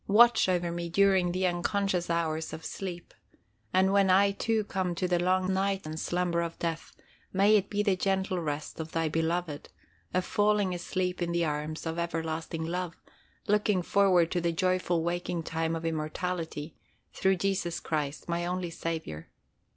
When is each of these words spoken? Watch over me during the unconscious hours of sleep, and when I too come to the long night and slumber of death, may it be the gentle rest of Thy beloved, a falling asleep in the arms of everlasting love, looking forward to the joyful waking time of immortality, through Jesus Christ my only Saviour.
Watch 0.07 0.49
over 0.49 0.71
me 0.71 0.89
during 0.89 1.31
the 1.31 1.45
unconscious 1.45 2.09
hours 2.09 2.53
of 2.53 2.65
sleep, 2.65 3.13
and 3.71 3.93
when 3.93 4.09
I 4.09 4.31
too 4.31 4.63
come 4.63 4.95
to 4.95 5.07
the 5.07 5.19
long 5.19 5.53
night 5.53 5.85
and 5.85 5.99
slumber 5.99 6.41
of 6.41 6.57
death, 6.57 6.91
may 7.31 7.55
it 7.55 7.69
be 7.69 7.83
the 7.83 7.95
gentle 7.95 8.39
rest 8.39 8.79
of 8.79 8.93
Thy 8.93 9.09
beloved, 9.09 9.69
a 10.11 10.23
falling 10.23 10.73
asleep 10.73 11.21
in 11.21 11.31
the 11.33 11.45
arms 11.45 11.85
of 11.85 11.99
everlasting 11.99 12.65
love, 12.65 12.95
looking 13.47 13.83
forward 13.83 14.31
to 14.31 14.41
the 14.41 14.51
joyful 14.51 15.03
waking 15.03 15.43
time 15.43 15.75
of 15.75 15.85
immortality, 15.85 16.75
through 17.13 17.35
Jesus 17.35 17.79
Christ 17.79 18.27
my 18.27 18.43
only 18.43 18.71
Saviour. 18.71 19.27